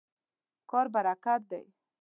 [0.69, 1.65] کار برکت دی.